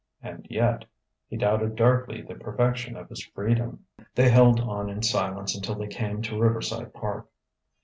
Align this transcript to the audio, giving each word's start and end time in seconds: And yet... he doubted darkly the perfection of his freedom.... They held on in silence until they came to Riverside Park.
And 0.23 0.47
yet... 0.49 0.85
he 1.27 1.37
doubted 1.37 1.75
darkly 1.75 2.23
the 2.23 2.33
perfection 2.33 2.97
of 2.97 3.07
his 3.07 3.23
freedom.... 3.23 3.85
They 4.15 4.29
held 4.29 4.59
on 4.59 4.89
in 4.89 5.03
silence 5.03 5.55
until 5.55 5.75
they 5.75 5.85
came 5.89 6.23
to 6.23 6.39
Riverside 6.41 6.91
Park. 6.91 7.29